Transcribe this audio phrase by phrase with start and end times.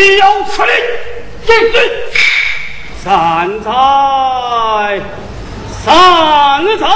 [0.00, 0.72] 岂有此理！
[1.46, 1.78] 进去。
[3.04, 3.70] 善哉，
[5.84, 6.86] 善哉！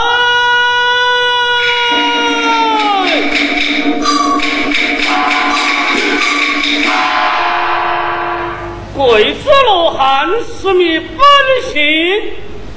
[8.96, 10.26] 贵子罗汉
[10.58, 11.18] 使灭本
[11.74, 11.82] 性，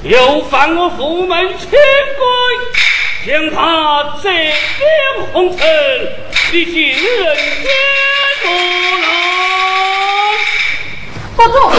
[0.02, 4.52] 又犯我父门清规，将他折脸
[5.32, 5.66] 红尘，
[6.52, 7.70] 你进人间
[11.38, 11.70] 不住！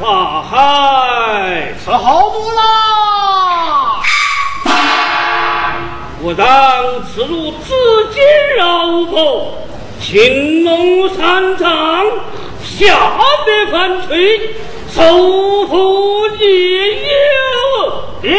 [0.00, 2.62] 法海，是好不啦？
[6.24, 6.46] 我当
[7.12, 7.74] 此如紫
[8.12, 8.22] 金
[8.56, 9.58] 绕婆，
[10.00, 12.06] 青龙山丈，
[12.78, 14.40] 下得凡炊，
[14.88, 15.02] 受
[15.66, 16.96] 福夜游，
[18.22, 18.32] 引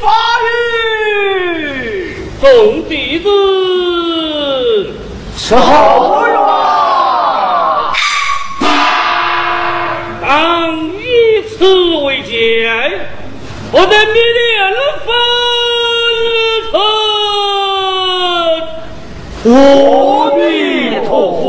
[0.00, 0.06] 法
[0.46, 2.48] 语，众
[2.88, 3.28] 弟子
[5.36, 7.92] 是好呀。
[10.22, 10.28] 当
[10.96, 11.66] 以此
[12.04, 12.70] 为戒，
[13.72, 13.90] 不得迷
[14.36, 14.72] 恋
[15.04, 15.08] 粉
[16.70, 16.72] 尘。
[19.52, 19.54] 阿
[20.36, 20.38] 弥
[21.06, 21.08] 陀
[21.42, 21.44] 佛。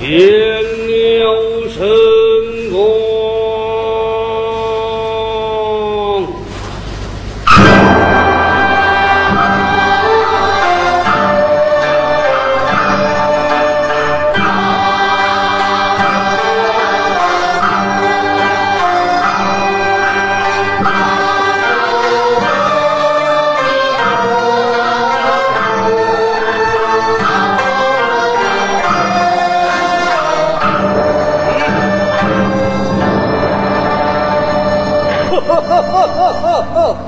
[0.00, 0.63] 见
[1.24, 2.23] 了神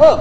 [0.06, 0.14] 生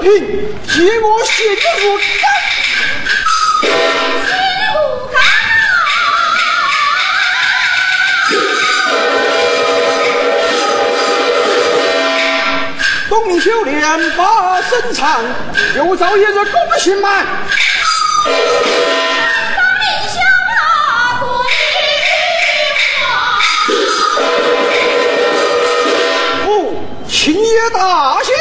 [0.00, 0.10] 平
[0.66, 1.44] 借我写
[1.82, 2.09] 入干。
[13.40, 13.80] 修炼
[14.18, 15.24] 把身藏，
[15.74, 17.24] 有朝一日功行满。
[18.26, 18.30] 大
[19.78, 20.20] 名香，
[27.08, 28.34] 青叶大仙。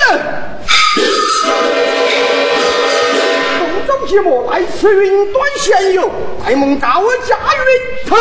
[0.00, 0.18] 洞。
[3.86, 6.10] 中寂寞，来此云端闲游，
[6.44, 8.16] 来梦高家云头。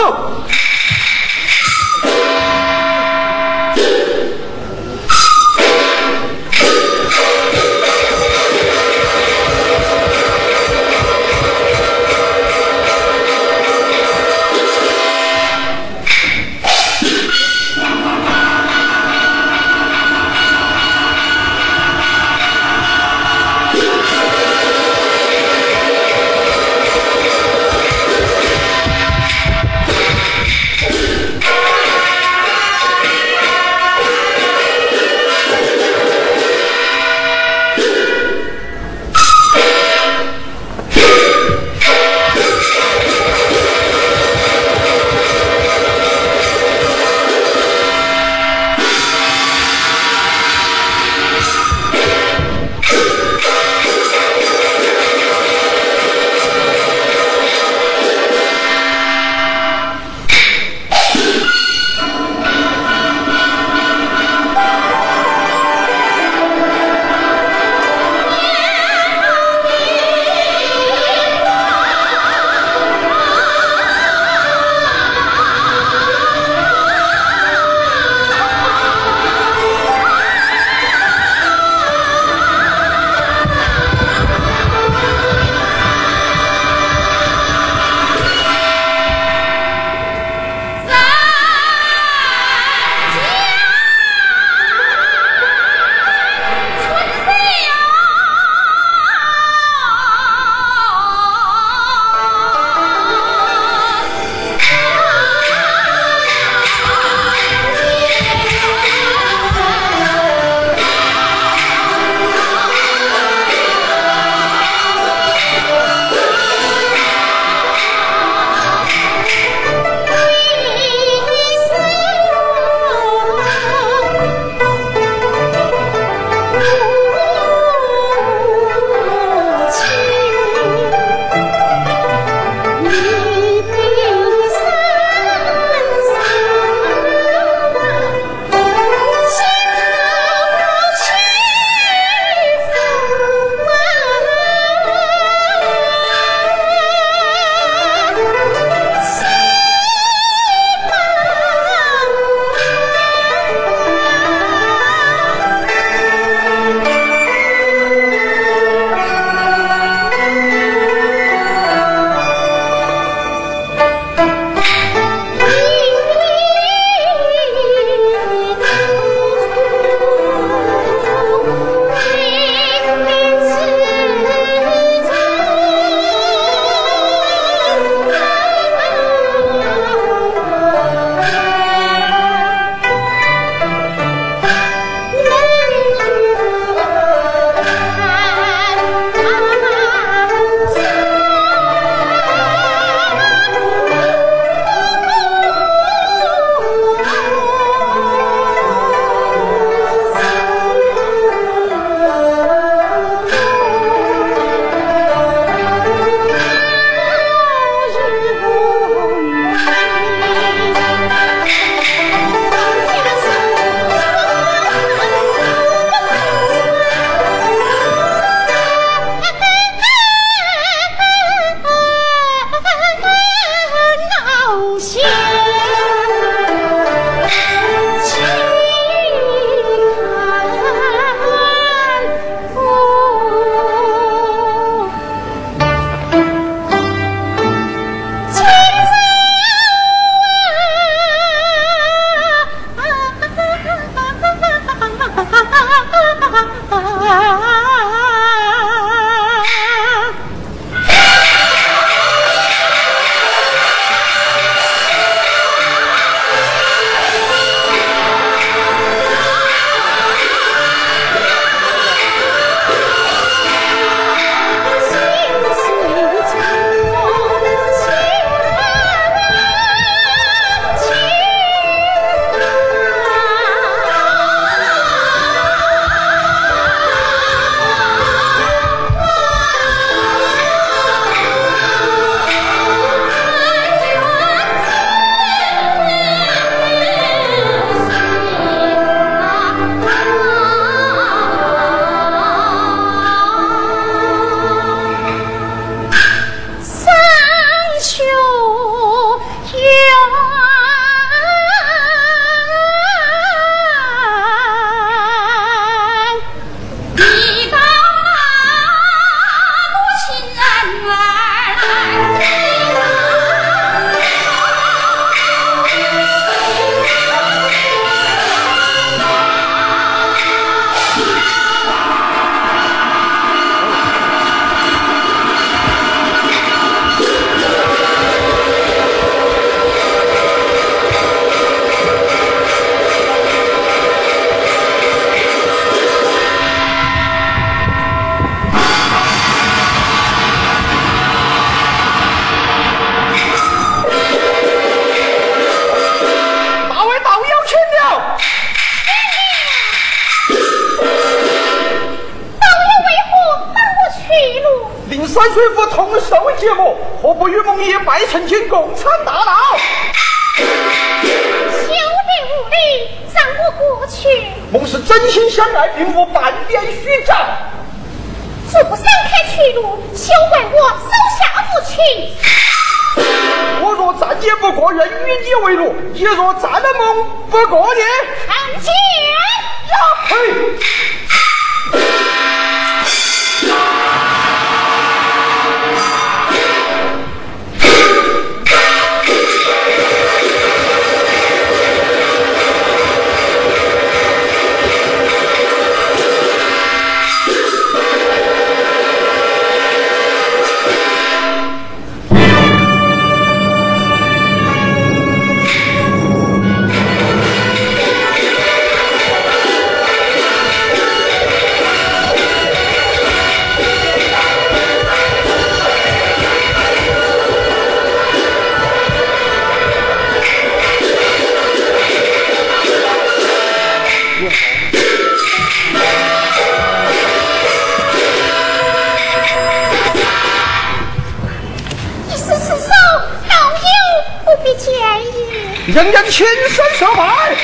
[435.68, 437.36] 人人亲身设拜，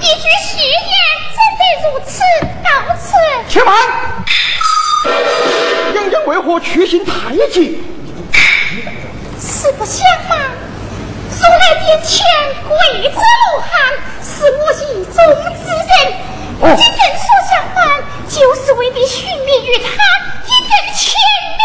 [0.00, 0.68] 一句誓言
[1.30, 2.18] 怎得如此？
[2.64, 3.14] 到此，
[3.48, 3.72] 且慢。
[5.94, 7.12] 人人为何去行太
[7.52, 7.84] 急？
[9.40, 10.50] 实不相瞒，
[11.30, 12.26] 如来殿前
[12.68, 12.76] 贵
[13.08, 13.20] 子
[13.52, 13.70] 罗汉
[14.24, 15.14] 是我意中
[15.62, 15.86] 之人。
[16.58, 19.86] 今正所相伴，就是为你寻觅于他，
[20.46, 21.14] 一阵千
[21.60, 21.64] 里。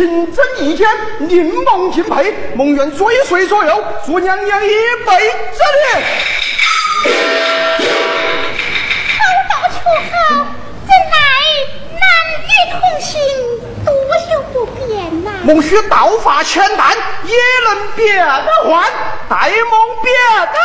[0.00, 0.86] 情真意切，
[1.18, 4.70] 宁蒙敬佩，蒙愿追随左右，祝娘娘一
[5.04, 5.84] 辈子年。
[9.12, 9.18] 好
[9.50, 9.76] 道却
[10.08, 10.12] 好，
[10.86, 11.14] 怎奈
[12.00, 12.02] 男
[12.40, 13.12] 女同心，
[13.84, 13.92] 多
[14.32, 14.88] 有不便
[15.22, 15.28] 呐。
[15.42, 17.36] 蒙需道法千担，也
[17.68, 18.24] 能变
[18.64, 18.90] 换，
[19.28, 20.14] 待蒙变
[20.54, 20.56] 来。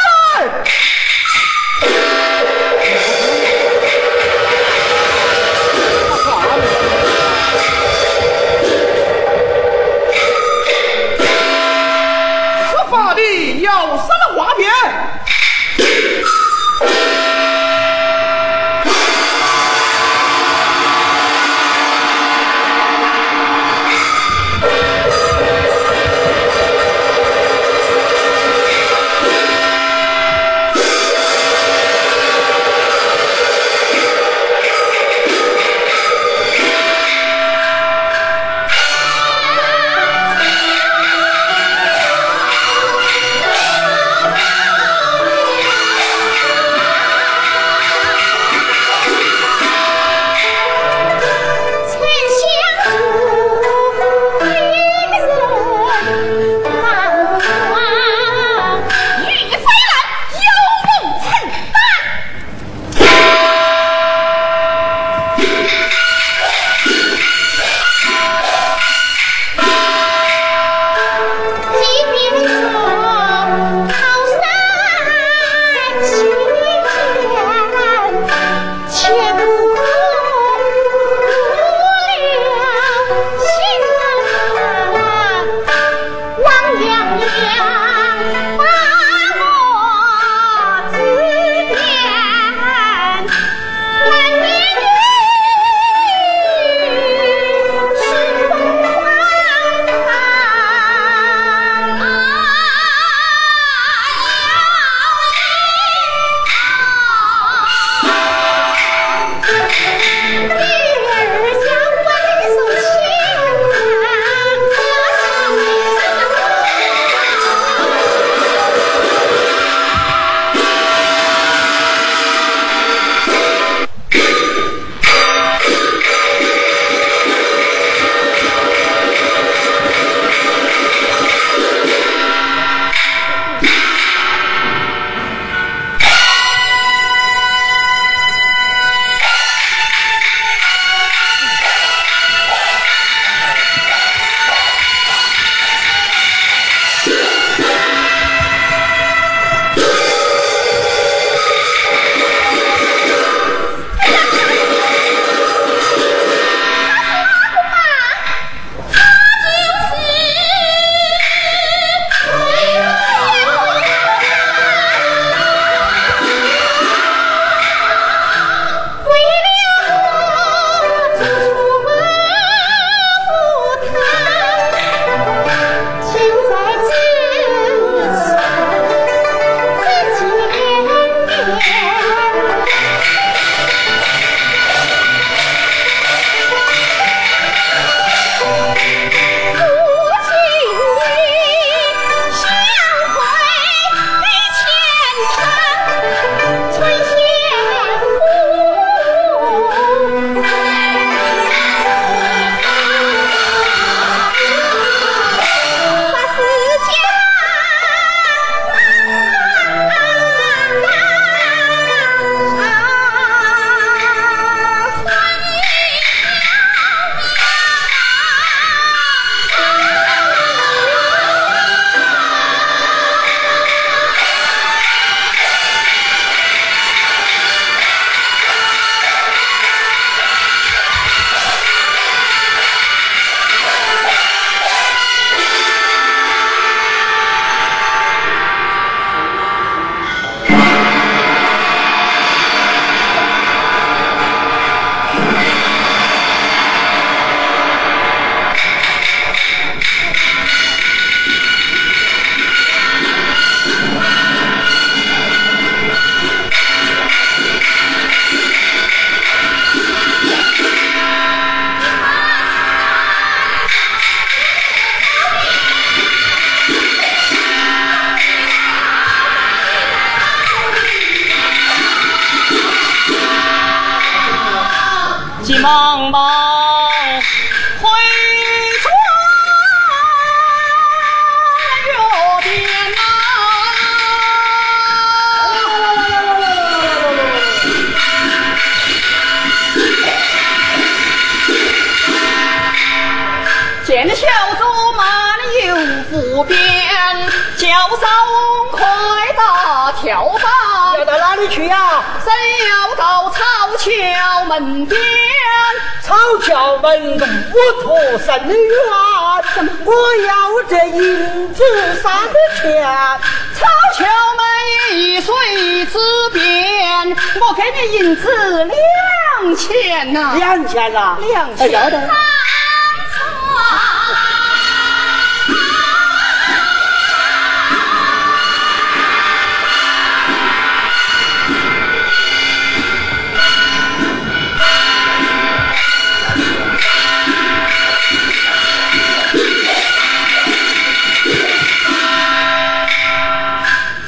[321.66, 321.98] 哎要得。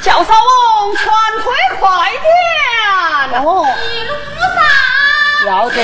[0.00, 1.06] 叫少翁传
[1.42, 3.42] 推快点。
[3.42, 4.14] 哦，一路
[4.54, 4.56] 上
[5.48, 5.78] 要得。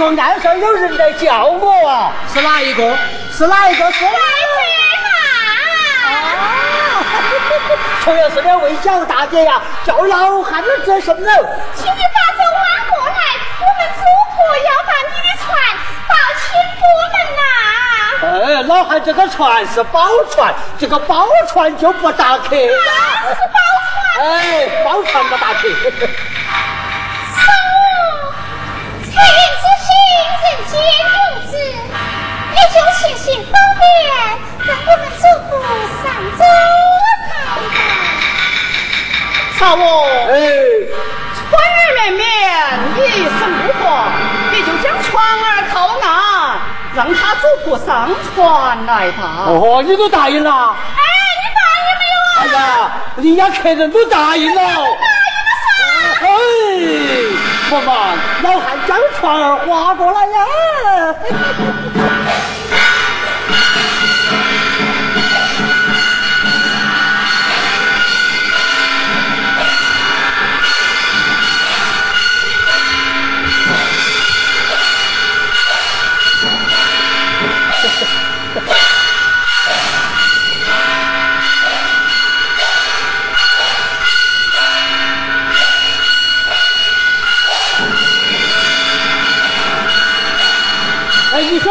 [0.00, 2.10] 说岸上有人在叫我啊？
[2.32, 2.96] 是哪一个？
[3.36, 3.84] 是哪一个？
[3.92, 4.16] 是快点
[5.04, 5.10] 嘛！
[6.08, 7.04] 啊！
[8.02, 11.22] 同样是两位小大姐呀，叫老汉儿做什么？
[11.74, 12.56] 请你把这弯
[12.88, 13.12] 过来，
[13.60, 14.00] 我们主
[14.32, 15.46] 仆要把你的船
[16.08, 16.48] 到清
[16.80, 16.82] 波
[17.12, 22.72] 门呐、哎，老汉这个船是宝船，这个宝船就不打客呀。
[22.72, 23.60] 啊，是宝
[24.16, 24.26] 船。
[24.30, 25.68] 哎，宝船不打客。
[39.60, 40.40] 少翁，哎，
[41.36, 42.24] 船儿绵绵，
[42.96, 44.08] 一声不话，
[44.50, 46.56] 你就将船儿靠岸，
[46.96, 49.44] 让他主仆上船来吧。
[49.48, 50.50] 哦，你都答应了？
[50.50, 51.02] 哎，
[51.42, 52.32] 你答应没有啊？
[52.40, 54.62] 哎呀，人家客人都答应了。
[54.62, 55.68] 答应了噻。
[56.24, 56.32] 哎，
[57.68, 57.92] 不嘛，
[58.42, 60.38] 老汉将船儿划过来呀。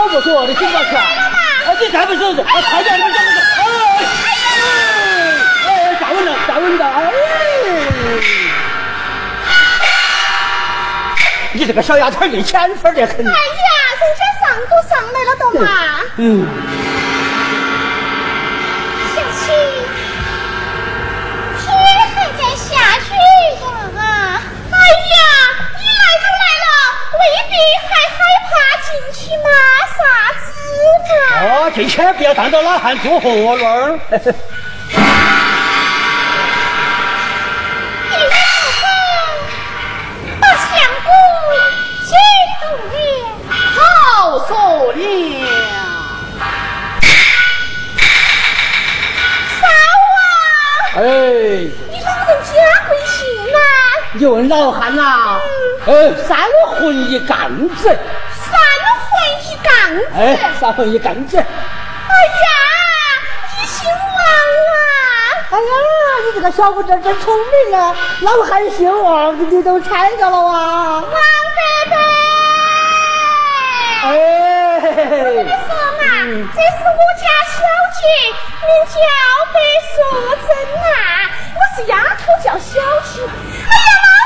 [0.10, 0.46] 哎，你说不说？
[0.48, 1.04] 你听到去啊？
[1.68, 3.20] 哎，你再不说，哎，快点，你怎么说？
[3.58, 4.02] 哎，
[5.68, 7.12] 哎，哎，站稳了，站稳了，哎。
[11.52, 13.18] 你这个小丫头，你欠分的很。
[13.18, 13.32] 哎呀，
[14.02, 15.68] 人家上都上来了，懂吗？
[16.18, 16.48] 嗯，
[19.14, 19.52] 小七，
[21.62, 21.66] 天
[22.16, 22.68] 还在下
[23.00, 24.02] 雪呀！
[24.72, 25.18] 哎呀，
[25.78, 26.68] 你来都来了，
[27.14, 27.54] 未必
[27.86, 28.18] 还害
[28.50, 28.50] 怕
[28.90, 29.49] 进去嘛？
[31.42, 33.98] 哦，进去不要当着老汉做活路儿。
[34.12, 34.16] 一
[38.14, 38.32] 路
[38.76, 38.84] 上
[40.42, 40.70] 把相
[41.06, 41.10] 公
[42.04, 42.12] 激
[42.60, 42.94] 动了。
[43.50, 44.52] 好说
[44.92, 45.04] 了，
[49.62, 49.64] 少
[50.18, 50.22] 啊，
[50.98, 52.52] 哎，你老人家
[52.90, 53.18] 贵姓
[53.56, 53.58] 啊？
[54.12, 55.40] 你问老汉呐？
[55.86, 57.98] 呃，三魂一杠子，
[60.16, 61.38] 哎，撒欢一赶子。
[61.38, 62.48] 哎呀，
[63.60, 63.96] 你姓王
[64.70, 64.74] 啊！
[65.52, 65.64] 哎呀，
[66.26, 67.34] 你这个小伙子真聪
[67.70, 71.02] 明啊，老汉姓王，你都猜着了哇、啊！
[71.02, 71.60] 王贝
[71.90, 71.96] 贝，
[74.04, 74.10] 哎，
[74.80, 75.56] 我跟你说
[76.00, 76.04] 嘛，
[76.56, 77.58] 这是我家小
[78.00, 78.02] 姐，
[78.66, 78.96] 名叫
[79.54, 79.56] 白
[79.90, 79.94] 素
[80.48, 80.86] 贞呐，
[81.56, 82.72] 我是丫头叫小
[83.04, 83.12] 青。
[83.24, 84.19] 哎呀妈！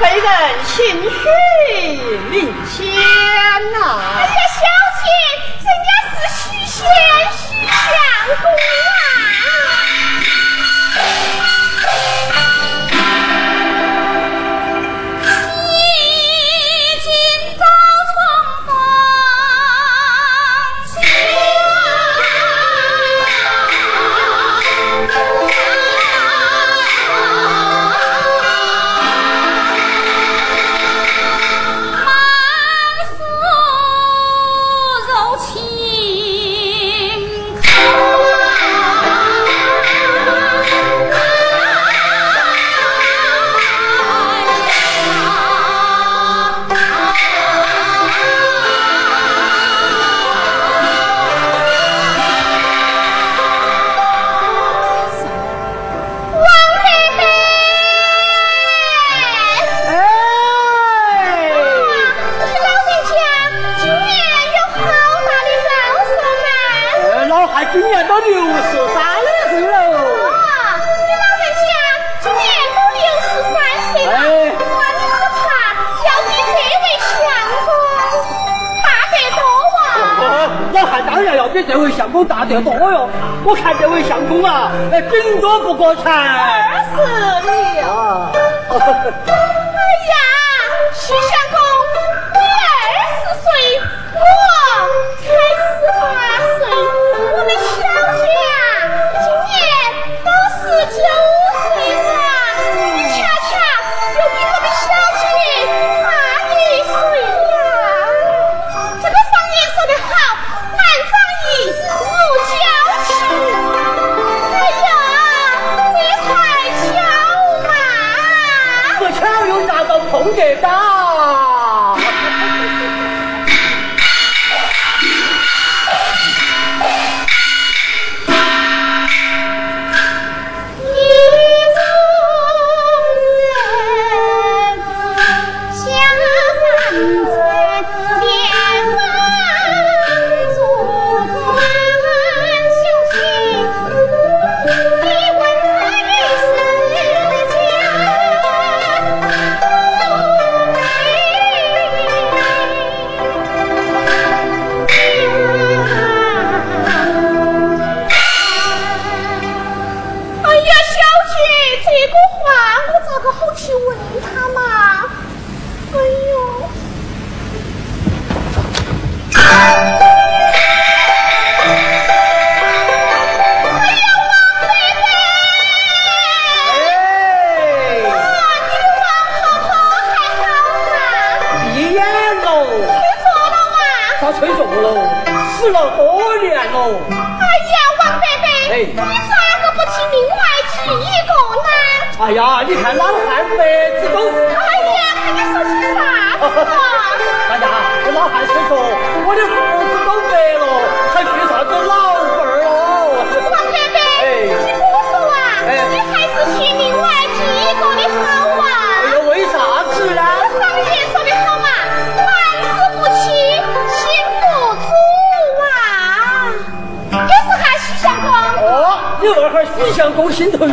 [0.00, 1.28] 贵人心虚
[2.30, 2.86] 领仙
[3.70, 4.00] 呐。
[4.16, 4.64] 哎呀小
[4.96, 5.04] 姐
[5.58, 6.78] 人家是许仙
[7.30, 7.70] 许相
[8.40, 8.89] 公。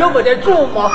[0.09, 0.91] 么的做吗？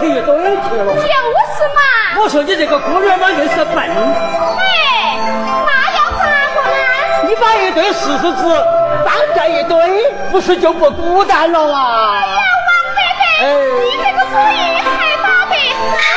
[0.00, 0.34] 去一堆
[0.68, 0.94] 去了？
[0.94, 1.04] 就是
[1.76, 1.80] 嘛，
[2.18, 4.62] 我说你这个姑娘嘛，硬是笨，嘿，
[5.66, 6.72] 那要咋个呢？
[7.28, 8.42] 你把一堆石狮子
[9.04, 9.76] 当在一堆，
[10.32, 12.12] 不是就不孤单了啊？
[12.14, 13.44] 哎呀，王伯伯，哎
[13.84, 14.88] 你这个主意还
[15.22, 16.10] 打得好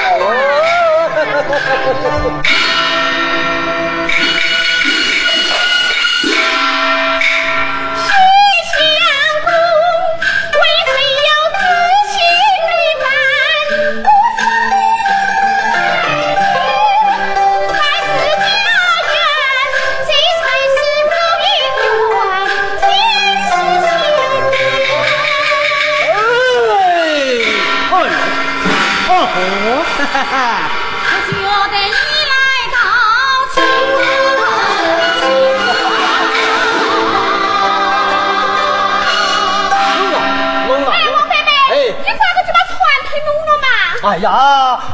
[29.35, 30.33] 哦吼，哈哈
[31.05, 31.33] 我觉
[31.71, 31.91] 得你
[32.31, 32.33] 来
[32.71, 32.75] 到
[33.51, 33.55] 此。
[40.67, 40.87] 弄了，弄了。
[40.91, 42.77] 哎，王伯伯，哎你咋个就把船
[43.09, 43.67] 推弄了嘛？
[44.03, 44.27] 哎呀，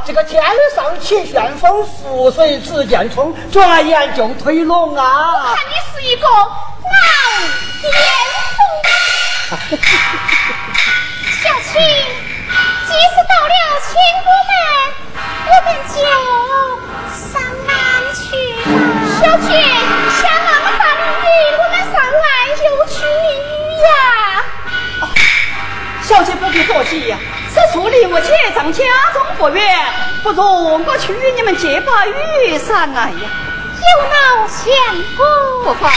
[0.06, 0.42] 这个天
[0.74, 5.34] 上起旋风，覆水直见冲，转眼就推拢啊！
[5.34, 6.38] 我看你是一个老
[7.82, 7.92] 颠
[8.56, 8.60] 风。
[11.42, 11.82] 小青，
[13.00, 13.54] 即使到了
[13.88, 13.90] 千
[14.26, 14.52] 古门，
[15.48, 15.96] 我们就
[17.16, 17.32] 上
[17.66, 17.72] 岸
[18.14, 18.20] 去
[18.60, 18.68] 吧。
[19.22, 19.48] 小姐，
[20.20, 21.26] 下那么大的雨，
[21.56, 22.28] 我们上岸
[22.58, 22.98] 就去
[23.86, 23.88] 呀。
[26.02, 27.18] 小姐不必着急呀，
[27.54, 28.84] 此处离我姐丈家
[29.14, 29.80] 中不远，
[30.22, 33.30] 不如我去与你们借把雨伞来呀。
[33.80, 34.68] 有劳相
[35.16, 35.26] 公。
[35.64, 35.90] 不妨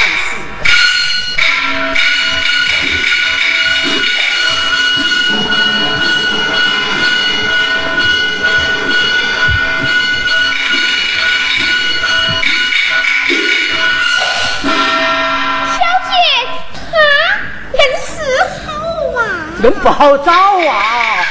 [19.63, 21.22] 人不好找啊！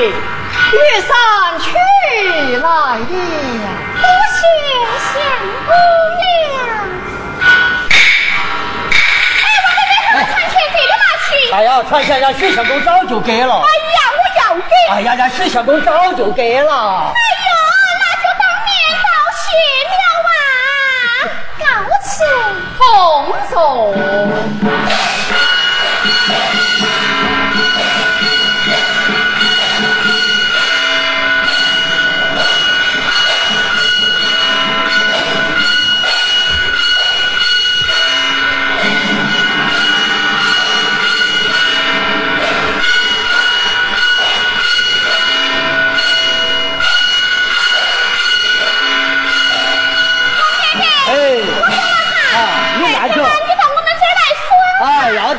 [0.00, 1.12] 小姐，雨伞
[1.60, 1.68] 取
[2.56, 2.96] 来了。
[4.00, 4.40] 多谢
[5.12, 5.20] 相
[5.66, 5.68] 公
[6.16, 6.24] 娘。
[7.42, 7.44] 哎，
[9.62, 11.52] 我这边还传钱这个拿去。
[11.52, 13.56] 哎呀，传钱让许相公早就给了。
[13.56, 14.72] 哎呀，我要给。
[14.90, 16.72] 哎呀，让许相公早就给了。
[16.72, 17.12] 哎呀，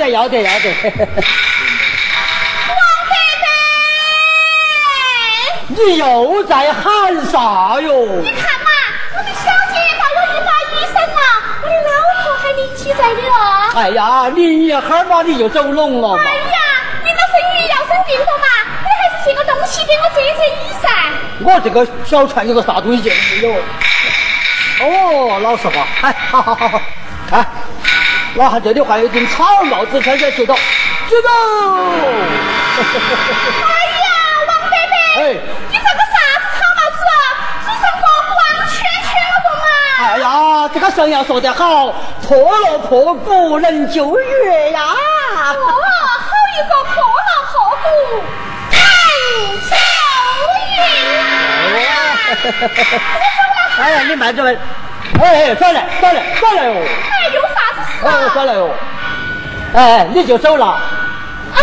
[0.10, 0.89] 要得，要得，要得。
[2.68, 2.76] 王
[3.08, 3.45] 伯伯，
[5.70, 6.82] 你又在喊
[7.26, 8.06] 啥哟？
[8.22, 8.70] 你看嘛，
[9.16, 11.18] 我们小姐把我一把雨伞啊，
[11.62, 11.89] 我的老
[12.24, 13.32] 婆还拎起在的了。
[13.76, 16.20] 哎呀，淋一会儿嘛，你就走拢了嘛。
[16.24, 16.58] 哎呀，
[17.04, 18.45] 你那是雨要生病了嘛？
[18.82, 20.91] 你还是借个东西给我遮遮雨伞。
[21.43, 23.54] 我这个小船有个啥东西借没有？
[24.84, 26.82] 哦，老实话，哎，好好好好，
[27.30, 27.45] 看，
[28.36, 31.30] 老汉这里还有一顶草帽子，现在接到，接到。
[32.80, 33.70] 哎
[34.00, 34.08] 呀，
[34.48, 35.36] 王伯伯，哎
[35.70, 37.14] 你这个啥子草帽子啊？
[37.66, 38.38] 只剩个光
[38.70, 38.74] 圈
[39.04, 39.64] 圈了不嘛？
[40.00, 40.26] 哎呀，
[40.74, 41.94] 这个神呀说得好，
[42.26, 44.80] 破了破鼓能救月呀。
[44.82, 45.68] 哦，
[46.18, 47.54] 好一个破了破
[47.84, 47.86] 鼓，
[48.72, 48.80] 能
[49.68, 49.76] 救
[50.78, 50.80] 月
[51.84, 51.92] 呀！
[53.78, 54.56] 哎呀，你慢着来，
[55.22, 57.41] 哎哎，转来转来转来哦，哎，有
[58.04, 58.30] 哎啊？
[58.34, 58.70] 转来哦，
[59.76, 60.82] 哎，你就走了。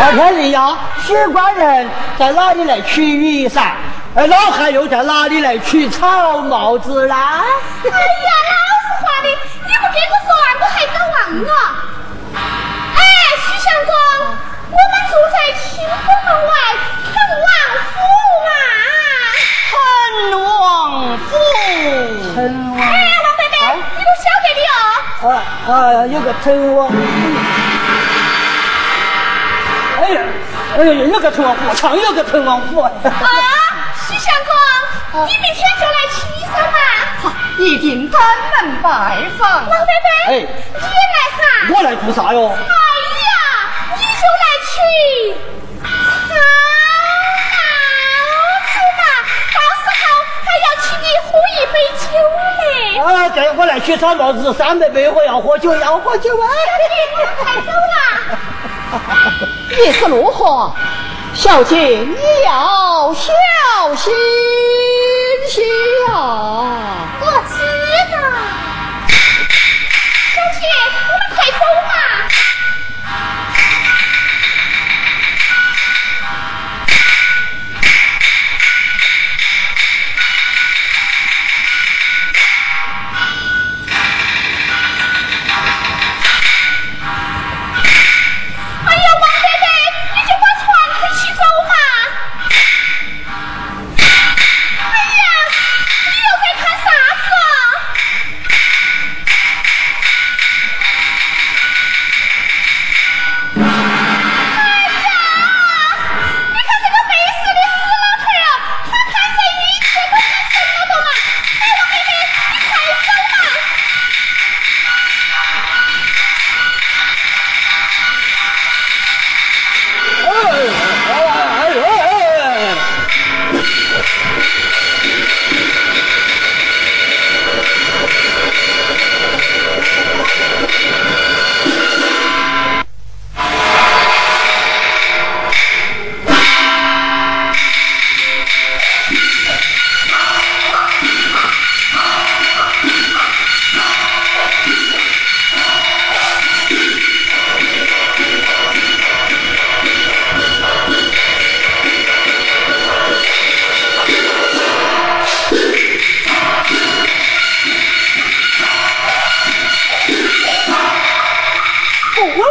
[0.01, 3.77] 二，天人呀，许官人在哪里来取雨伞？
[4.15, 7.15] 哎，老汉又在哪里来取草帽子呢？
[7.15, 9.29] 哎呀，老实话的，
[9.67, 11.51] 你不给我说完，我还搞忘了。
[12.97, 13.01] 哎，
[13.47, 13.93] 徐相公，
[14.71, 15.67] 我们住在清
[16.07, 16.51] 宫门外
[17.05, 17.13] 陈
[17.45, 17.47] 王
[17.93, 17.97] 府。
[19.71, 19.77] 陈
[20.61, 20.63] 王。
[22.37, 22.39] 哎，
[25.21, 26.89] 啊啊，有个陈王。
[30.01, 30.21] 哎呀，
[30.77, 32.81] 哎呀，有个陈王府，常有个陈王府。
[32.81, 32.91] 啊。
[34.07, 34.33] 徐相
[35.13, 36.79] 公，你明天就来七山嘛？
[37.59, 39.51] 一定登门拜访。
[39.51, 39.83] 王伯伯，
[40.29, 41.43] 哎，你也来哈？
[41.75, 42.49] 我来做啥哟？
[42.49, 43.33] 哎呀，
[43.97, 44.73] 你就来取
[53.03, 56.49] 啊，对，我来取草帽子，三百杯，我要喝酒，要喝酒啊！
[57.43, 57.99] 快走啦。
[59.71, 60.73] 你是如何？
[61.35, 63.33] 小姐，你要小
[63.95, 64.13] 心
[65.47, 65.65] 心
[66.11, 67.07] 啊！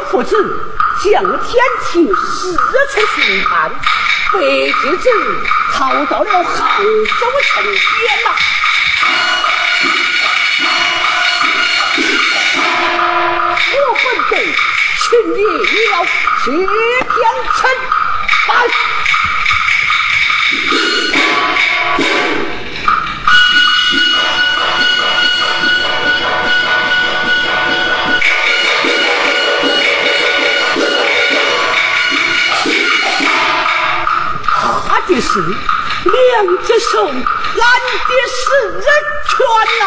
[0.10, 0.32] 父子
[1.04, 2.62] 向天庭四处
[3.16, 3.70] 寻看，
[4.34, 5.06] 被知者
[5.74, 7.74] 逃到了杭州城边
[8.24, 8.28] 呐。
[13.74, 14.34] 我本得
[15.04, 15.38] 请你
[15.90, 15.94] 了
[16.44, 17.08] 谢天
[17.56, 17.60] 成
[18.48, 18.50] 拜。
[35.20, 38.44] 是两只手，俺的是
[38.74, 38.86] 人
[39.28, 39.36] 权
[39.80, 39.82] 呐！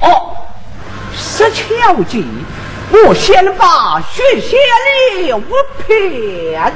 [0.00, 0.06] 哦，
[1.16, 1.62] 石桥
[2.02, 2.12] 计，
[2.90, 4.56] 我先把血血
[5.22, 5.40] 留
[5.86, 6.72] 片。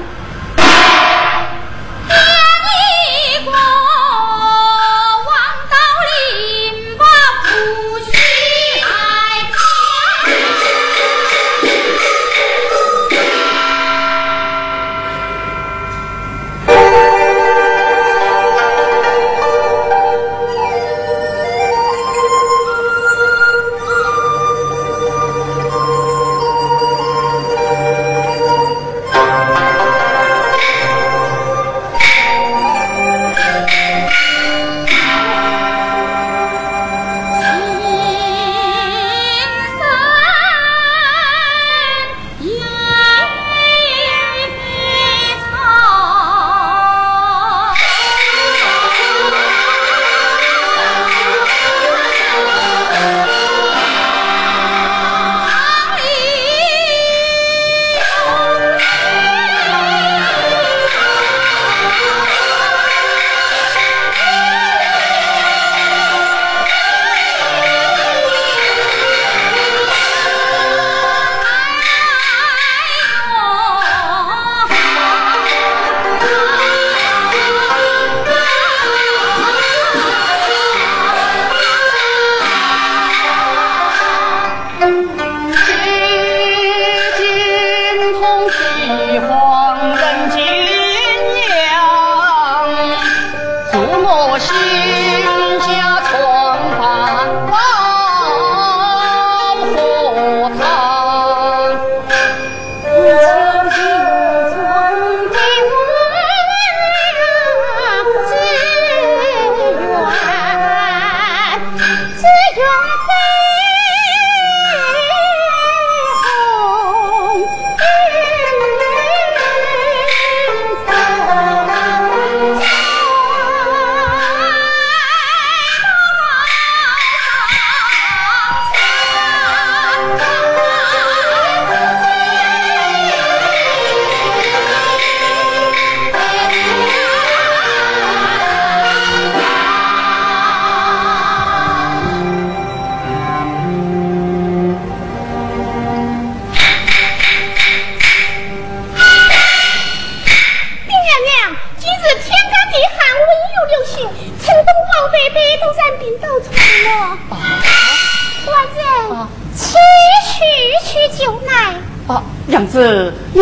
[3.46, 3.52] 吗？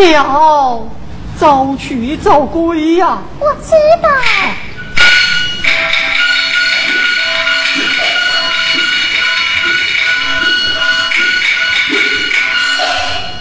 [0.01, 0.87] 要
[1.39, 3.19] 早去早归呀。
[3.39, 3.73] 我知
[4.03, 4.09] 道。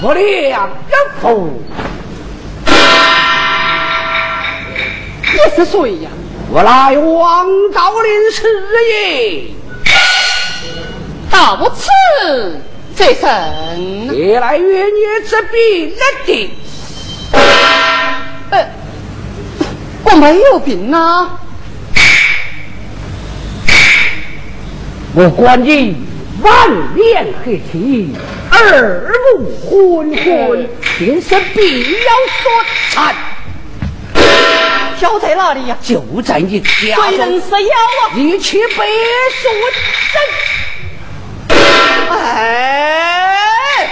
[0.02, 1.50] 我俩人夫，
[5.24, 6.10] 你是谁呀？
[6.52, 8.44] 我乃王道林师
[8.92, 9.52] 爷。
[11.30, 11.90] 到此
[12.96, 14.92] 这神越来约你
[15.30, 16.52] 这病人的。
[18.52, 18.66] 呃，
[20.06, 21.40] 我没有病啊。
[25.14, 25.96] 我关你
[26.42, 28.14] 万年黑气，
[28.52, 31.88] 耳目昏昏，天生必要
[32.42, 32.52] 所
[32.92, 33.16] 缠。
[34.98, 35.78] 小在哪里呀？
[35.82, 36.70] 就在你家
[37.10, 37.76] 谁人是妖
[38.08, 38.16] 啊？
[38.16, 38.86] 一去白
[39.42, 39.50] 素
[40.14, 40.22] 贞。
[42.10, 43.88] 哎！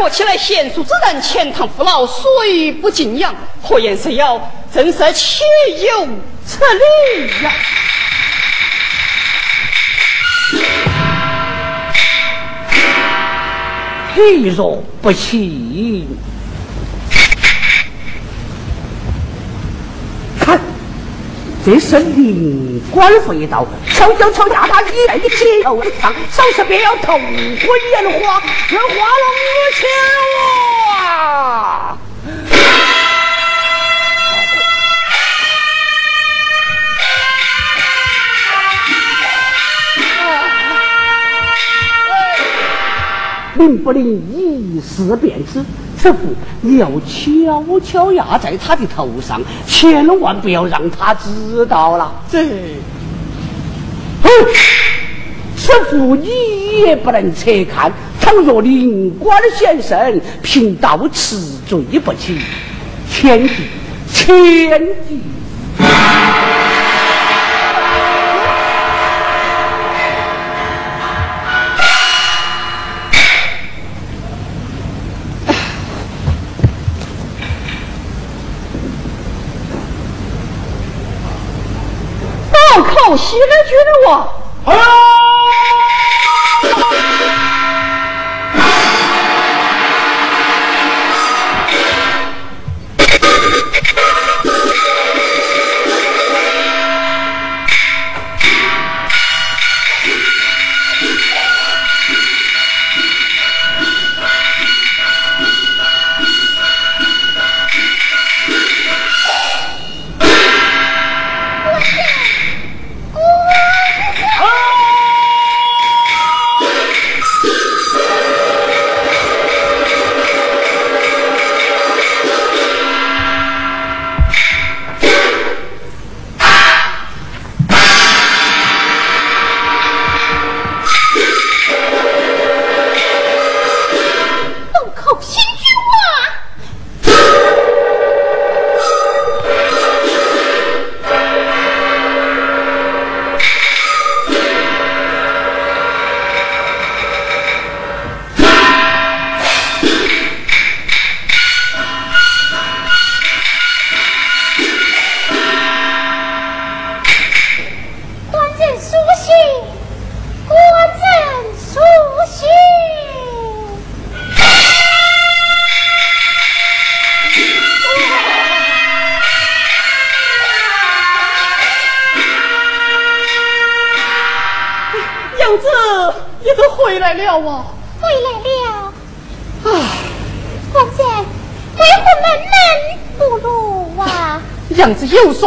[0.00, 3.34] 我起来贤淑之人，钱塘父老，谁不敬仰？
[3.62, 4.40] 何言是妖？
[4.72, 5.44] 真是岂
[5.86, 6.08] 有
[6.44, 7.52] 此理呀！
[14.14, 16.06] 你若不信，
[21.64, 29.24] 这是灵官回道，瞧就瞧下他一在你肩头上，手是便要头昏眼花，这花龙
[29.78, 29.86] 球
[30.98, 31.96] 啊！
[43.54, 44.02] 灵不灵
[44.32, 45.64] 一试便知，
[46.02, 46.18] 此符
[46.62, 52.12] 你要悄悄压在他的头上，千万不要让他知道了。
[52.28, 52.44] 这，
[54.20, 54.28] 哼，
[55.56, 56.28] 此符你
[56.84, 61.36] 也不能侧看，倘若灵官显圣，贫道吃
[61.68, 62.36] 罪不起，
[63.08, 63.54] 千计，
[64.12, 65.20] 千计。
[83.12, 84.42] 报口西边去了我。
[84.64, 85.21] 动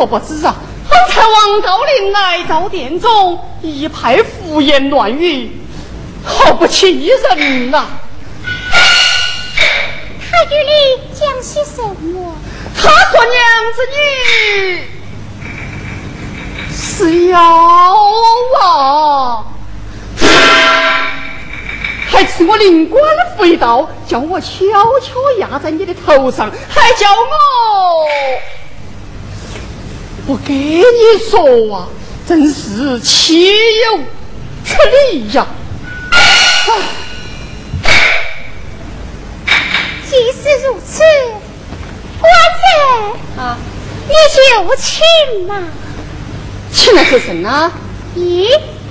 [0.06, 0.53] 我不知啊，
[0.88, 5.49] 方才王道林来到殿中，一派胡言乱语，
[6.24, 7.88] 好不气人呐、
[10.30, 10.72] 他与你
[11.12, 12.36] 讲些什么？
[12.78, 13.34] 他说娘
[13.74, 13.97] 子你
[16.72, 17.41] 是妖
[18.62, 19.43] 啊，
[22.12, 23.03] 还赐我灵官
[23.36, 24.49] 符一道，叫我悄
[25.01, 28.06] 悄压在你的头上，还叫我
[30.26, 30.84] 不给你
[31.30, 31.88] 说啊，
[32.28, 33.99] 真是岂有
[34.65, 34.76] 此
[35.11, 35.45] 理呀！
[40.09, 41.03] 既是如此，
[42.19, 42.32] 官
[42.63, 43.55] 人啊，
[44.07, 45.03] 你就请
[45.45, 45.63] 嘛。
[46.71, 47.71] 请来做什么？
[48.15, 48.49] 咦，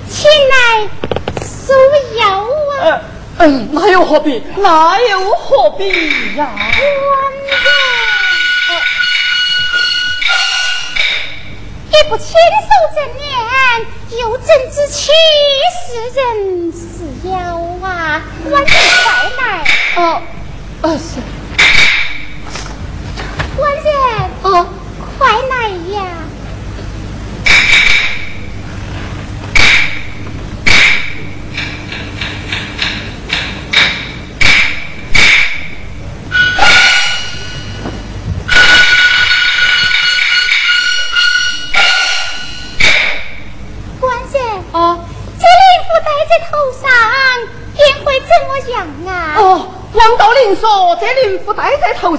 [0.09, 0.87] 请来
[3.39, 4.41] 嗯，那又何必？
[4.55, 5.89] 那又何必
[6.37, 6.49] 呀？
[6.55, 7.24] 官
[12.07, 12.37] 不亲手
[12.93, 13.33] 正念，
[14.19, 15.11] 又怎知其
[15.87, 17.35] 是人是妖
[17.81, 18.21] 啊？
[18.47, 19.43] 官人快来！
[19.97, 20.21] 哦，
[20.81, 21.19] 啊是。
[23.57, 23.85] 官人，
[24.43, 24.67] 哦，
[25.17, 26.03] 快来呀！
[50.07, 52.15] 王道林说：“这灵符戴在头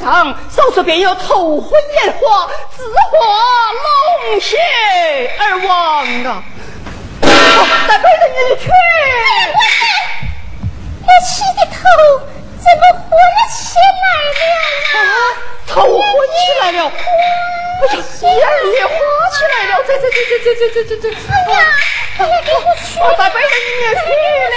[0.76, 1.70] 上，手术便有头昏
[2.04, 2.46] 眼花、
[2.76, 4.58] 自化龙血
[5.38, 6.44] 而亡啊！”
[7.88, 8.68] 带背着你去。
[11.02, 11.72] 我气的头
[12.58, 13.10] 怎么昏
[13.50, 13.56] 起
[14.02, 14.06] 来
[14.36, 15.00] 了啊？
[15.66, 15.96] 头昏
[16.28, 16.78] 起来了！
[17.78, 18.34] 哎呀，眼
[18.74, 18.90] 也花
[19.32, 19.72] 起来了！
[19.86, 21.04] 这这这这这这这这这！
[21.32, 21.56] 哎呀，
[22.18, 23.00] 哎呀，给我去！
[23.00, 23.48] 我带背着你
[23.94, 24.04] 去
[24.52, 24.56] 了。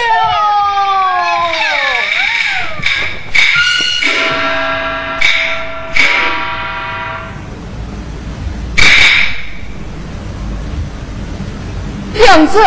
[12.19, 12.59] 两次。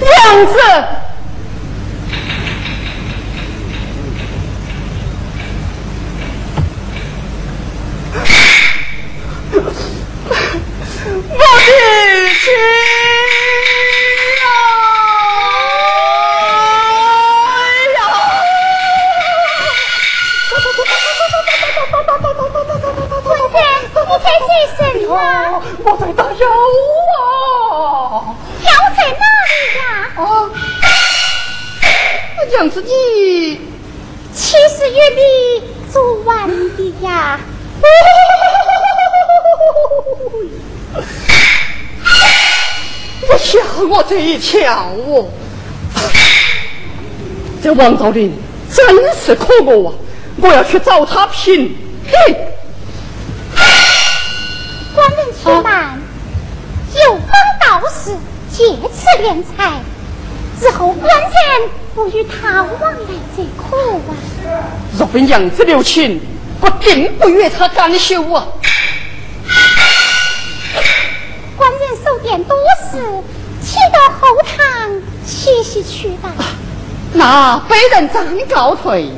[0.00, 1.03] 两次。
[25.84, 26.48] 我在打妖
[27.20, 28.34] 啊！
[28.62, 29.84] 药在哪里呀？
[30.16, 30.22] 啊！
[32.50, 33.60] 娘子你
[34.34, 35.62] 七十月里
[35.92, 37.38] 做完的呀？
[43.28, 43.58] 我吓
[43.88, 45.28] 我这一跳哦！
[47.62, 48.36] 这王昭林
[48.70, 49.94] 真是可恶啊！
[50.40, 51.26] 我要去找他
[55.08, 55.32] 评理。
[55.42, 55.98] 且慢，
[57.06, 57.28] 有方
[57.60, 58.10] 道士
[58.50, 59.80] 借此敛财，
[60.60, 61.30] 日后官人
[61.94, 64.14] 不与他往来则可啊。
[64.96, 66.20] 若非娘子留情，
[66.60, 68.46] 我定不与他干休啊！
[71.56, 72.56] 官人手点多
[72.90, 72.98] 事，
[73.62, 74.90] 请到后堂
[75.26, 76.30] 歇息去吧。
[77.12, 79.10] 那被人暂告退。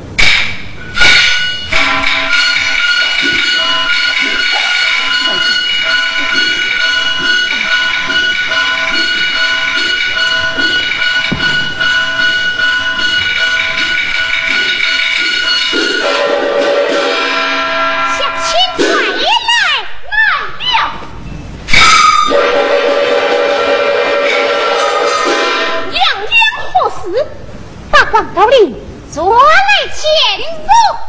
[28.16, 28.74] 王高林，
[29.12, 29.42] 坐来
[29.92, 31.05] 见我。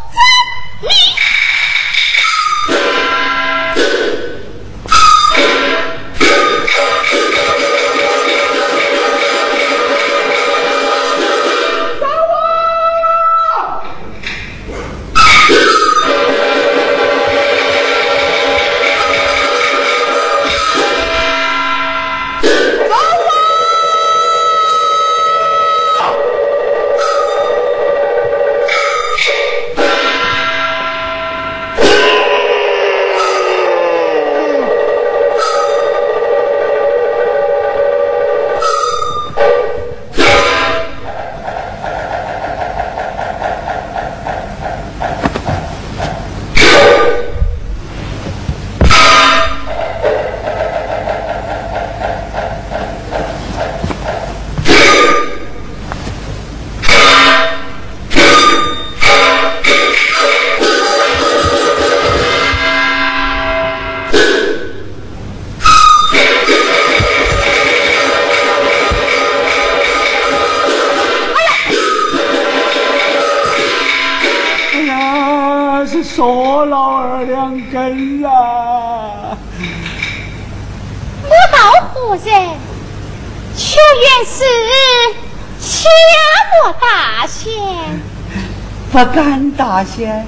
[88.91, 90.25] 不敢大仙，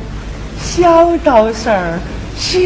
[0.62, 2.00] 小道士儿
[2.38, 2.60] 小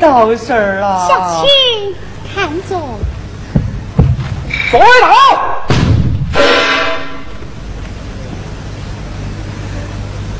[0.00, 1.06] 道士儿啊！
[1.08, 1.94] 小青，
[2.34, 2.78] 看着。
[4.70, 5.06] 左头，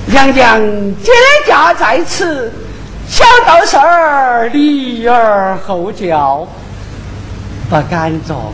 [0.07, 0.59] 娘娘
[1.03, 1.12] 接
[1.47, 2.53] 驾在此，
[3.09, 6.47] 小道士儿礼而后教，
[7.70, 8.53] 不敢坐。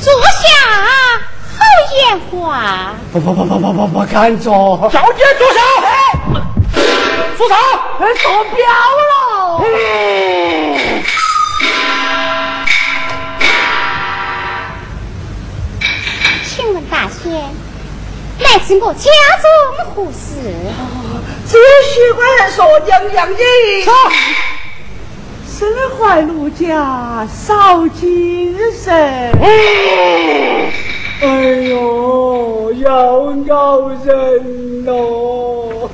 [0.00, 0.48] 坐下，
[1.54, 1.60] 好
[1.96, 2.94] 言话。
[3.12, 4.88] 不不不不不不不敢做。
[4.92, 5.60] 小姐坐下。
[7.36, 7.54] 住手！
[8.22, 8.58] 坐标
[9.00, 9.10] 了。
[16.44, 17.32] 请问大仙，
[18.38, 19.10] 乃是我家
[19.42, 19.44] 中
[19.94, 20.28] 何事？
[21.46, 21.58] 只
[21.92, 23.36] 许官说娘娘你。
[25.46, 29.32] 身怀禄家少精神。
[31.24, 31.26] 哎
[31.70, 35.88] 呦，要咬人喽！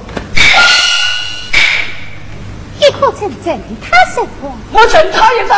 [2.76, 4.52] 你可曾正他什么？
[4.72, 5.54] 我正他一招。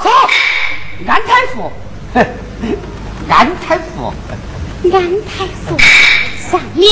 [0.00, 0.12] 说，
[1.08, 1.72] 安太傅，
[3.28, 4.14] 安太傅，
[4.92, 5.76] 安太傅，
[6.48, 6.86] 上面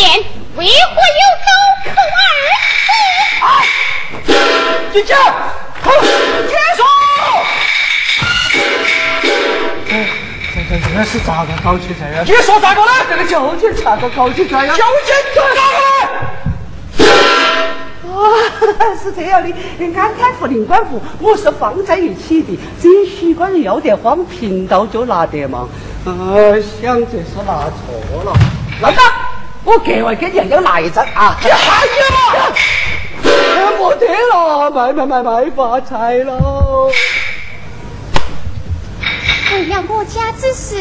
[0.57, 1.49] 为何有刀
[1.95, 3.47] 口二
[4.27, 4.29] 字？
[4.93, 5.13] 进去，
[6.49, 6.83] 结束。
[10.85, 12.23] 这这这是咋个搞起这个？
[12.25, 12.89] 你说咋个了？
[13.09, 14.77] 这个究竟咋个搞起这样？
[14.77, 17.09] 究竟咋个呢？
[18.15, 18.17] 啊，
[19.03, 19.49] 是这样的，
[19.99, 22.59] 安太傅、灵官府，我是放在一起的。
[22.81, 25.69] 这许官人要得慌，贫道就拿得嘛。
[26.05, 28.33] 呃，想这是拿错了。
[28.81, 29.03] 来吧，
[29.65, 31.37] 我格外给娘娘拿一张啊！
[31.43, 31.93] 你还给
[33.25, 33.91] 我？
[33.91, 36.91] 没得了，卖卖卖卖发财喽！
[39.55, 40.75] 为了我家之事，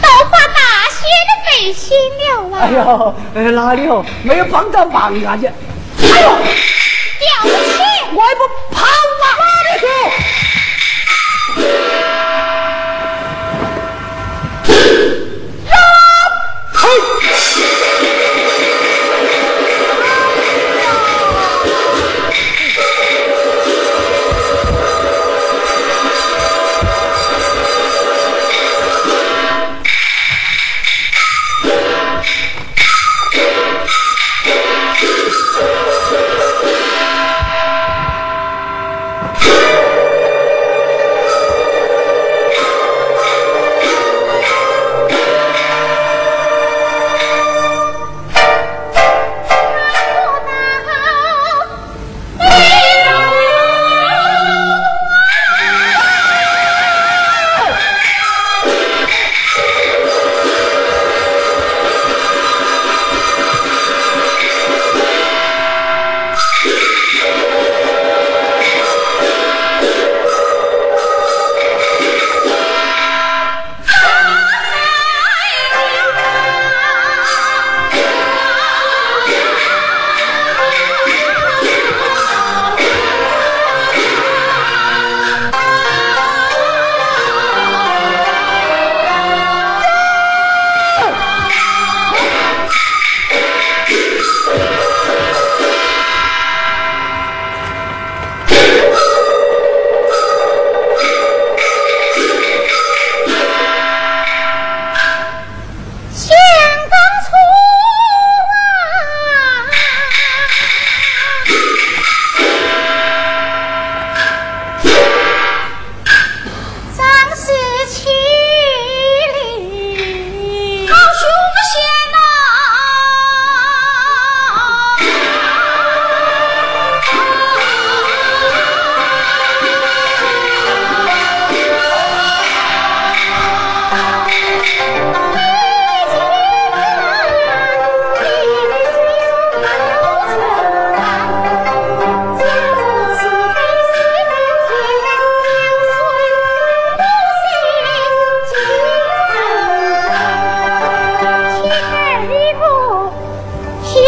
[0.00, 2.60] 都花大雪的费心了啊！
[2.62, 4.06] 哎呦，呃，哪里哦？
[4.22, 5.26] 没有帮到忙啊你！
[5.26, 5.48] 哎呦，
[7.18, 7.54] 掉不起！
[8.14, 8.42] 我还不
[8.72, 8.88] 跑啊！
[9.40, 9.84] 哪里去？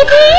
[0.02, 0.31] Whoopee!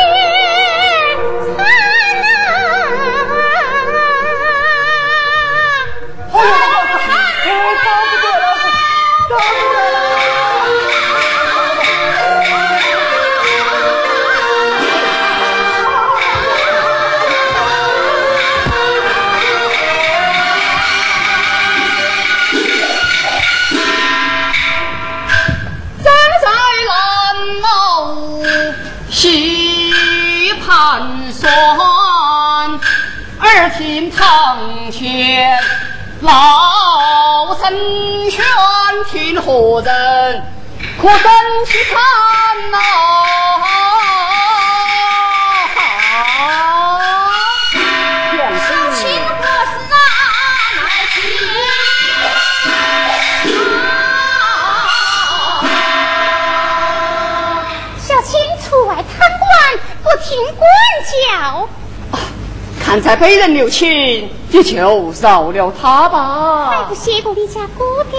[63.13, 64.75] 在被人留情，你就
[65.21, 66.65] 饶了他吧。
[66.71, 68.17] 还不谢过你家姑爹，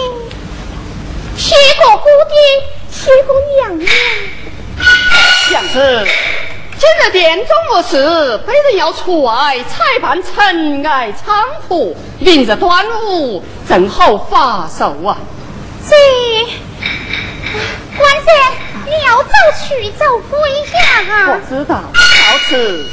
[1.36, 2.38] 谢过姑爹，
[2.92, 3.90] 谢过娘娘。
[5.50, 6.06] 娘子，
[6.78, 15.18] 今日殿中无事，被人要出外采办尘埃仓库，明日端午正好发寿啊。
[15.90, 15.96] 这，
[17.98, 18.24] 官人。
[18.86, 19.30] 你要走
[19.66, 20.38] 去走归
[20.78, 21.32] 呀？
[21.32, 22.84] 我知道，到此。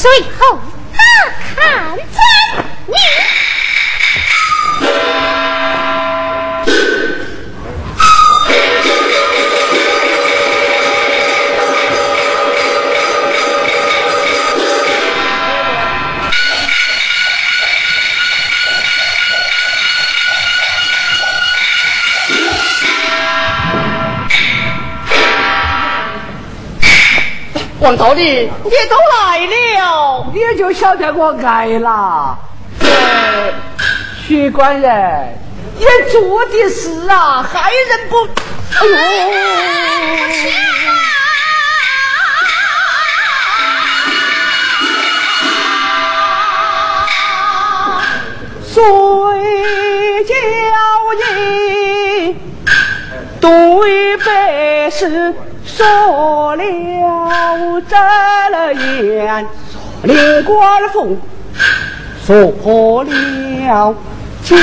[0.00, 0.58] 最后
[0.96, 1.98] 大砍
[27.80, 32.38] 王道理，你都来了，你就晓得我来了。
[34.22, 35.34] 徐官人，
[35.78, 38.28] 你做的事啊，害人不？
[38.80, 38.92] 哎呦！
[48.62, 48.82] 谁
[50.24, 50.34] 叫
[51.16, 52.36] 你
[53.40, 55.34] 对白事？
[55.80, 56.62] 说了
[57.88, 57.96] 这
[58.74, 59.46] 言，
[60.02, 61.16] 连官府
[62.26, 63.94] 说破了
[64.44, 64.54] 就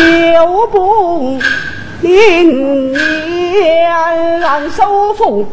[0.68, 1.40] 不
[2.02, 5.44] 灵年让收封，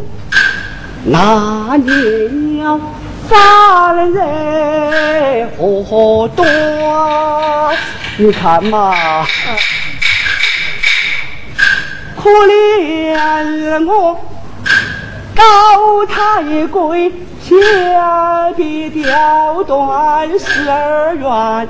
[1.04, 2.80] 那年
[3.26, 6.44] 发了犯人何多？
[8.18, 8.94] 你看嘛，
[12.22, 14.20] 可怜我。
[15.34, 17.10] 高太贵，
[17.42, 21.68] 下笔雕断十二元，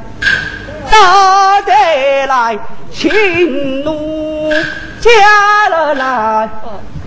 [0.90, 2.58] 打得来
[2.92, 4.52] 情怒
[5.00, 6.48] 加了来，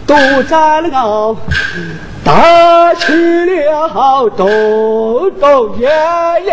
[0.06, 1.36] 都占了
[2.24, 3.14] 打起
[3.46, 5.88] 了抖抖爷
[6.46, 6.52] 爷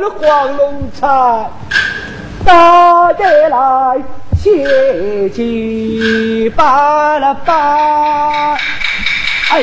[0.00, 1.50] 的黄龙彩，
[2.44, 4.02] 打得来
[4.38, 8.56] 血迹斑了斑。
[9.48, 9.62] 哎，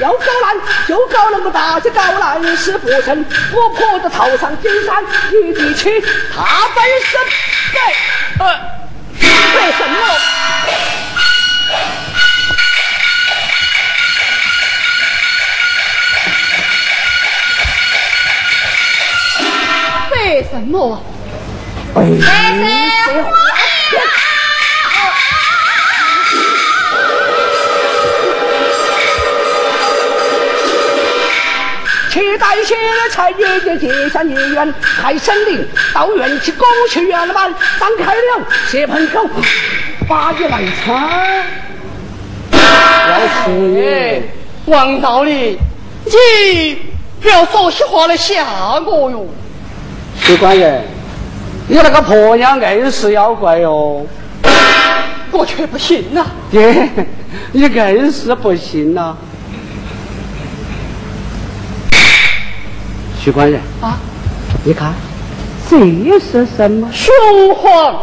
[0.00, 0.56] 要搞烂
[0.88, 3.24] 就搞那么大，这搞烂是不成。
[3.52, 6.00] 我婆子头上金山玉地去，
[6.34, 7.20] 他本身
[7.72, 7.80] 对，
[8.38, 8.44] 呃，
[9.20, 9.96] 为什么？
[20.12, 21.02] 为什么？
[21.94, 23.49] 为什么？
[32.40, 32.74] 去带些
[33.10, 35.62] 菜叶的结下孽缘，开森林
[35.92, 39.28] 到院去，恭去圆满，张开了血盆口，
[40.08, 41.44] 把你来餐。
[42.52, 44.22] 要是
[44.66, 45.58] 王道理，
[46.04, 46.78] 你
[47.20, 48.42] 不要说些话来吓
[48.80, 49.26] 我哟。
[50.20, 50.82] 徐官人，
[51.68, 54.06] 你那个婆娘硬是妖怪哟，
[55.30, 56.26] 我却不信呐。
[56.50, 56.88] 爹，
[57.52, 59.16] 你硬是不信呐。
[63.30, 63.96] 徐官人啊，
[64.64, 64.92] 你看，
[65.70, 65.78] 这
[66.18, 66.90] 是什么？
[66.92, 67.14] 雄
[67.54, 67.94] 黄。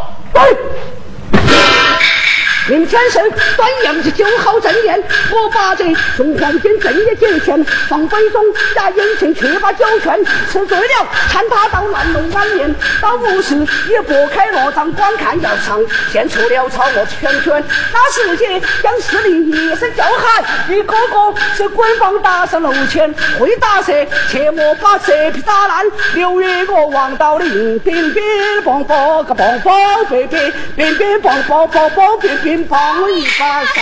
[2.68, 3.18] 林天是
[3.56, 5.02] 端阳节，酒好正宴。
[5.32, 5.84] 我把这
[6.16, 8.44] 送黄金正月节前放杯中，
[8.74, 12.74] 在眼前却把酒泉吃醉了，看他到乱弄晚宴。
[13.00, 17.64] 到午时也拨开罗帐观看要场，现出了草木圈圈。
[17.90, 23.92] 那时节将士里一声叫喊，一个个是滚棒打上楼前，会打蛇
[24.30, 25.86] 切莫把蛇皮打烂。
[26.14, 28.22] 六月我王道林，乒乒
[28.62, 32.57] 乓乓个乓乓乒乒，乒乒乓乓乓乓乒乒。
[32.64, 33.76] 帮我一把三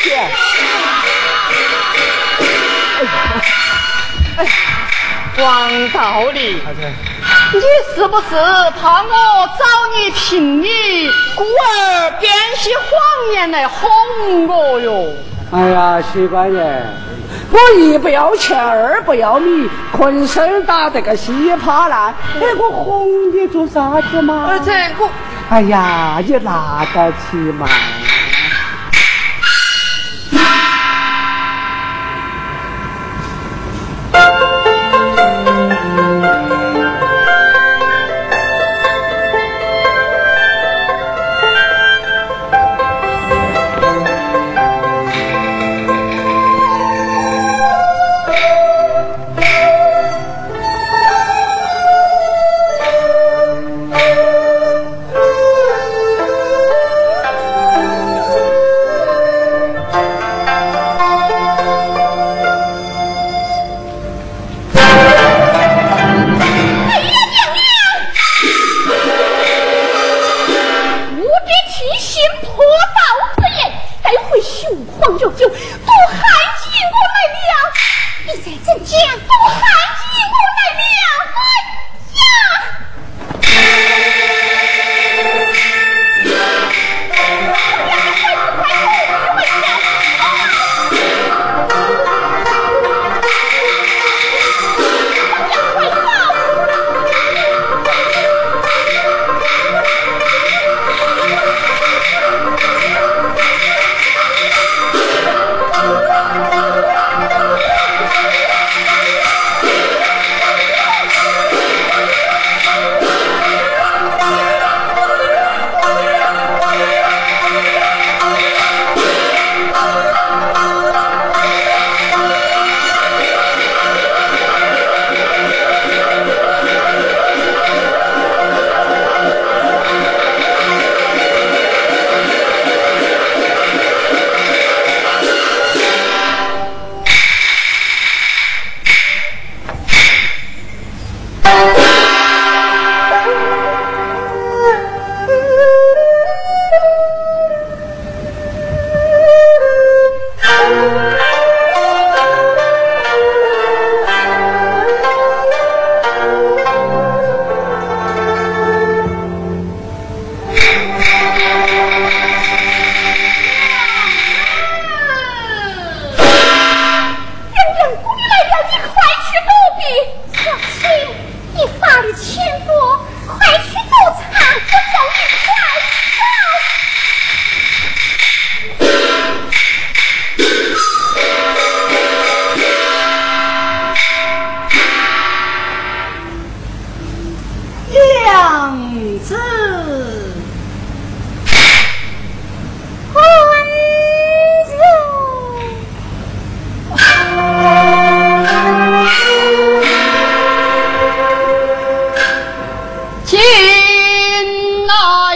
[0.00, 0.30] 弦。
[2.98, 3.06] 哎呀，
[4.38, 4.46] 哎，
[5.38, 6.62] 王道理，
[7.52, 7.60] 你
[7.94, 8.26] 是不是
[8.80, 9.64] 怕我找
[9.96, 15.12] 你评理，故而编些谎言来哄我哟？
[15.52, 16.86] 哎呀，徐官人，
[17.50, 24.50] 我一不要钱，二不要米，浑身打得个稀巴烂，哎，我哄你做啥子嘛？
[24.64, 25.10] 这我，
[25.50, 27.68] 哎呀，你拿得起嘛？
[72.02, 72.64] 心破
[72.96, 73.00] 大
[73.36, 73.70] 之言，
[74.02, 76.18] 还回雄黄药酒，毒害
[76.58, 77.52] 起我们了，
[78.26, 79.32] 你在这贱狗。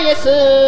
[0.07, 0.66] です。